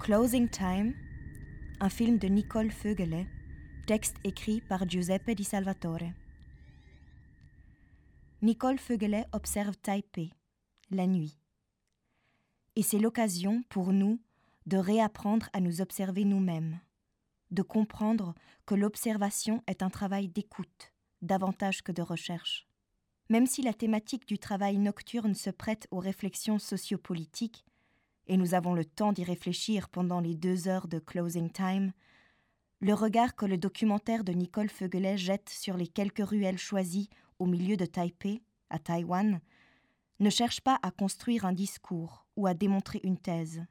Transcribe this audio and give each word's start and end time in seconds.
Closing 0.00 0.48
Time, 0.48 0.94
un 1.78 1.90
film 1.90 2.16
de 2.16 2.26
Nicole 2.26 2.70
Feugelet, 2.70 3.26
texte 3.86 4.16
écrit 4.24 4.62
par 4.62 4.88
Giuseppe 4.88 5.32
Di 5.32 5.44
Salvatore. 5.44 6.14
Nicole 8.40 8.78
Feugelet 8.78 9.26
observe 9.32 9.76
Taipei, 9.76 10.32
la 10.90 11.06
nuit. 11.06 11.36
Et 12.76 12.82
c'est 12.82 12.98
l'occasion 12.98 13.62
pour 13.68 13.92
nous 13.92 14.18
de 14.64 14.78
réapprendre 14.78 15.50
à 15.52 15.60
nous 15.60 15.82
observer 15.82 16.24
nous-mêmes, 16.24 16.80
de 17.50 17.60
comprendre 17.60 18.34
que 18.64 18.74
l'observation 18.74 19.62
est 19.66 19.82
un 19.82 19.90
travail 19.90 20.28
d'écoute, 20.28 20.94
davantage 21.20 21.82
que 21.82 21.92
de 21.92 22.02
recherche. 22.02 22.66
Même 23.28 23.46
si 23.46 23.60
la 23.60 23.74
thématique 23.74 24.26
du 24.26 24.38
travail 24.38 24.78
nocturne 24.78 25.34
se 25.34 25.50
prête 25.50 25.88
aux 25.90 26.00
réflexions 26.00 26.58
sociopolitiques, 26.58 27.66
et 28.30 28.36
nous 28.36 28.54
avons 28.54 28.74
le 28.74 28.84
temps 28.84 29.12
d'y 29.12 29.24
réfléchir 29.24 29.88
pendant 29.88 30.20
les 30.20 30.36
deux 30.36 30.68
heures 30.68 30.86
de 30.86 31.00
closing 31.00 31.50
time, 31.50 31.92
le 32.78 32.94
regard 32.94 33.34
que 33.34 33.44
le 33.44 33.58
documentaire 33.58 34.22
de 34.22 34.32
Nicole 34.32 34.68
Feugelet 34.68 35.18
jette 35.18 35.48
sur 35.48 35.76
les 35.76 35.88
quelques 35.88 36.24
ruelles 36.24 36.56
choisies 36.56 37.10
au 37.40 37.46
milieu 37.46 37.76
de 37.76 37.86
Taipei, 37.86 38.40
à 38.70 38.78
Taïwan, 38.78 39.40
ne 40.20 40.30
cherche 40.30 40.60
pas 40.60 40.78
à 40.84 40.92
construire 40.92 41.44
un 41.44 41.52
discours 41.52 42.24
ou 42.36 42.46
à 42.46 42.54
démontrer 42.54 43.00
une 43.02 43.18
thèse. 43.18 43.66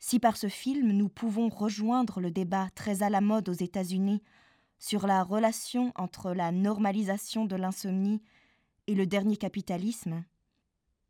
Si 0.00 0.20
par 0.20 0.36
ce 0.36 0.48
film 0.48 0.92
nous 0.92 1.08
pouvons 1.08 1.48
rejoindre 1.48 2.20
le 2.20 2.30
débat 2.30 2.68
très 2.74 3.02
à 3.02 3.08
la 3.08 3.22
mode 3.22 3.48
aux 3.48 3.54
États-Unis 3.54 4.22
sur 4.78 5.06
la 5.06 5.22
relation 5.22 5.92
entre 5.96 6.34
la 6.34 6.52
normalisation 6.52 7.46
de 7.46 7.56
l'insomnie 7.56 8.20
et 8.86 8.94
le 8.94 9.06
dernier 9.06 9.38
capitalisme, 9.38 10.24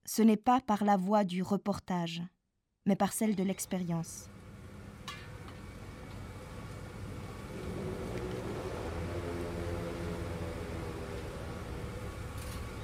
ce 0.04 0.22
n'est 0.22 0.36
pas 0.36 0.60
par 0.60 0.84
la 0.84 0.96
voie 0.96 1.24
du 1.24 1.42
reportage, 1.42 2.22
mais 2.86 2.96
par 2.96 3.12
celle 3.12 3.36
de 3.36 3.42
l'expérience. 3.42 4.28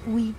Oui, 0.07 0.33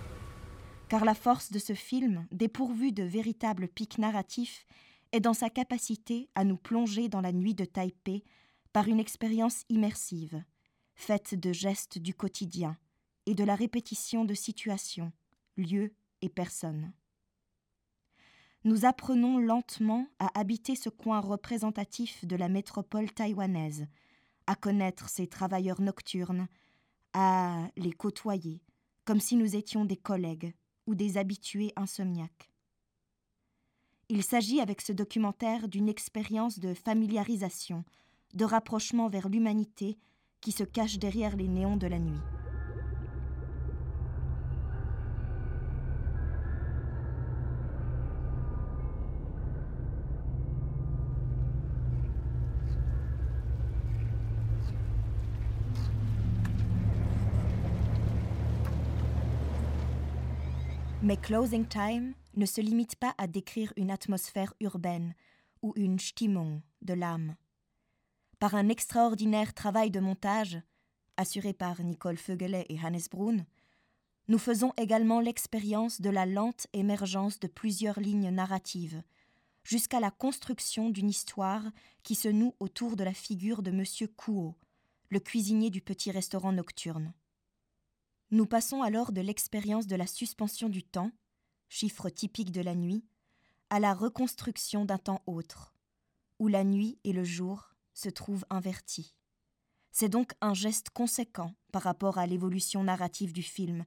car 0.88 1.04
la 1.04 1.14
force 1.14 1.52
de 1.52 1.58
ce 1.58 1.74
film, 1.74 2.26
dépourvu 2.32 2.92
de 2.92 3.02
véritables 3.02 3.68
pics 3.68 3.98
narratifs, 3.98 4.66
est 5.12 5.20
dans 5.20 5.34
sa 5.34 5.50
capacité 5.50 6.30
à 6.34 6.44
nous 6.44 6.56
plonger 6.56 7.08
dans 7.08 7.20
la 7.20 7.32
nuit 7.32 7.54
de 7.54 7.64
Taipei 7.64 8.24
par 8.72 8.88
une 8.88 9.00
expérience 9.00 9.64
immersive, 9.68 10.42
faite 10.94 11.34
de 11.34 11.52
gestes 11.52 11.98
du 11.98 12.14
quotidien 12.14 12.76
et 13.26 13.34
de 13.34 13.44
la 13.44 13.54
répétition 13.54 14.24
de 14.24 14.34
situations, 14.34 15.12
lieux 15.56 15.92
et 16.22 16.28
personnes. 16.28 16.92
Nous 18.64 18.84
apprenons 18.84 19.38
lentement 19.38 20.06
à 20.18 20.38
habiter 20.38 20.74
ce 20.74 20.88
coin 20.88 21.20
représentatif 21.20 22.24
de 22.24 22.36
la 22.36 22.48
métropole 22.48 23.10
taïwanaise, 23.12 23.86
à 24.46 24.54
connaître 24.56 25.08
ces 25.08 25.26
travailleurs 25.26 25.80
nocturnes, 25.80 26.48
à 27.14 27.68
les 27.76 27.92
côtoyer, 27.92 28.62
comme 29.04 29.20
si 29.20 29.36
nous 29.36 29.56
étions 29.56 29.84
des 29.84 29.96
collègues 29.96 30.54
ou 30.86 30.94
des 30.94 31.18
habitués 31.18 31.72
insomniaques. 31.76 32.50
Il 34.08 34.24
s'agit 34.24 34.60
avec 34.60 34.80
ce 34.80 34.92
documentaire 34.92 35.68
d'une 35.68 35.88
expérience 35.88 36.58
de 36.58 36.74
familiarisation, 36.74 37.84
de 38.34 38.44
rapprochement 38.44 39.08
vers 39.08 39.28
l'humanité 39.28 39.98
qui 40.40 40.52
se 40.52 40.64
cache 40.64 40.98
derrière 40.98 41.36
les 41.36 41.48
néons 41.48 41.76
de 41.76 41.86
la 41.86 41.98
nuit. 41.98 42.20
Mais 61.00 61.16
Closing 61.16 61.64
Time 61.64 62.14
ne 62.34 62.44
se 62.44 62.60
limite 62.60 62.96
pas 62.96 63.14
à 63.18 63.28
décrire 63.28 63.72
une 63.76 63.92
atmosphère 63.92 64.52
urbaine 64.58 65.14
ou 65.62 65.72
une 65.76 66.00
Stimmung 66.00 66.60
de 66.82 66.92
l'âme. 66.92 67.36
Par 68.40 68.56
un 68.56 68.68
extraordinaire 68.68 69.54
travail 69.54 69.92
de 69.92 70.00
montage, 70.00 70.60
assuré 71.16 71.52
par 71.52 71.80
Nicole 71.84 72.16
Feugelet 72.16 72.66
et 72.68 72.78
Hannes 72.84 72.98
Brun, 73.12 73.46
nous 74.26 74.38
faisons 74.38 74.72
également 74.76 75.20
l'expérience 75.20 76.00
de 76.00 76.10
la 76.10 76.26
lente 76.26 76.66
émergence 76.72 77.38
de 77.38 77.46
plusieurs 77.46 78.00
lignes 78.00 78.30
narratives, 78.30 79.00
jusqu'à 79.62 80.00
la 80.00 80.10
construction 80.10 80.90
d'une 80.90 81.10
histoire 81.10 81.62
qui 82.02 82.16
se 82.16 82.28
noue 82.28 82.54
autour 82.58 82.96
de 82.96 83.04
la 83.04 83.14
figure 83.14 83.62
de 83.62 83.70
M. 83.70 83.84
Kuo, 84.16 84.56
le 85.10 85.20
cuisinier 85.20 85.70
du 85.70 85.80
petit 85.80 86.10
restaurant 86.10 86.52
nocturne. 86.52 87.14
Nous 88.30 88.46
passons 88.46 88.82
alors 88.82 89.12
de 89.12 89.22
l'expérience 89.22 89.86
de 89.86 89.96
la 89.96 90.06
suspension 90.06 90.68
du 90.68 90.82
temps, 90.82 91.12
chiffre 91.68 92.10
typique 92.10 92.52
de 92.52 92.60
la 92.60 92.74
nuit, 92.74 93.04
à 93.70 93.80
la 93.80 93.94
reconstruction 93.94 94.84
d'un 94.84 94.98
temps 94.98 95.22
autre, 95.26 95.74
où 96.38 96.48
la 96.48 96.62
nuit 96.62 96.98
et 97.04 97.12
le 97.12 97.24
jour 97.24 97.74
se 97.94 98.10
trouvent 98.10 98.44
invertis. 98.50 99.14
C'est 99.92 100.10
donc 100.10 100.32
un 100.40 100.54
geste 100.54 100.90
conséquent 100.90 101.54
par 101.72 101.82
rapport 101.82 102.18
à 102.18 102.26
l'évolution 102.26 102.84
narrative 102.84 103.32
du 103.32 103.42
film 103.42 103.84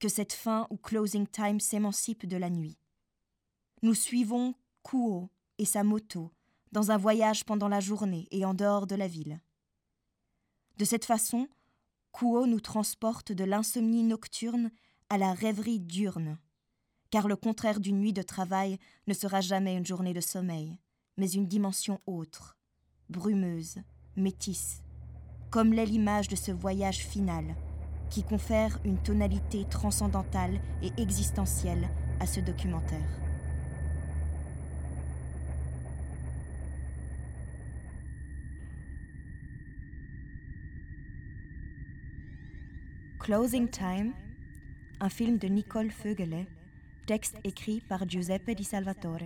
que 0.00 0.08
cette 0.08 0.32
fin 0.32 0.66
ou 0.70 0.76
closing 0.76 1.26
time 1.26 1.60
s'émancipe 1.60 2.26
de 2.26 2.36
la 2.36 2.50
nuit. 2.50 2.78
Nous 3.82 3.94
suivons 3.94 4.54
Kuo 4.82 5.30
et 5.58 5.64
sa 5.64 5.84
moto 5.84 6.32
dans 6.72 6.90
un 6.90 6.98
voyage 6.98 7.44
pendant 7.44 7.68
la 7.68 7.80
journée 7.80 8.26
et 8.30 8.44
en 8.44 8.52
dehors 8.52 8.86
de 8.86 8.96
la 8.96 9.08
ville. 9.08 9.40
De 10.76 10.84
cette 10.84 11.04
façon, 11.04 11.48
Kuo 12.18 12.46
nous 12.46 12.60
transporte 12.60 13.32
de 13.32 13.44
l'insomnie 13.44 14.02
nocturne 14.02 14.70
à 15.10 15.18
la 15.18 15.34
rêverie 15.34 15.80
diurne, 15.80 16.38
car 17.10 17.28
le 17.28 17.36
contraire 17.36 17.78
d'une 17.78 17.98
nuit 17.98 18.14
de 18.14 18.22
travail 18.22 18.78
ne 19.06 19.12
sera 19.12 19.42
jamais 19.42 19.76
une 19.76 19.84
journée 19.84 20.14
de 20.14 20.22
sommeil, 20.22 20.78
mais 21.18 21.30
une 21.30 21.46
dimension 21.46 22.00
autre, 22.06 22.56
brumeuse, 23.10 23.80
métisse, 24.16 24.82
comme 25.50 25.74
l'est 25.74 25.84
l'image 25.84 26.28
de 26.28 26.36
ce 26.36 26.52
voyage 26.52 27.04
final, 27.04 27.54
qui 28.08 28.22
confère 28.22 28.78
une 28.86 29.02
tonalité 29.02 29.66
transcendantale 29.68 30.58
et 30.82 30.92
existentielle 30.96 31.86
à 32.20 32.26
ce 32.26 32.40
documentaire. 32.40 33.25
Closing 43.26 43.68
Time, 43.68 44.12
un 45.00 45.08
film 45.08 45.36
de 45.36 45.48
Nicole 45.48 45.90
Feugelet, 45.90 46.46
texte 47.08 47.34
écrit 47.42 47.80
par 47.80 48.08
Giuseppe 48.08 48.52
Di 48.52 48.62
Salvatore. 48.62 49.24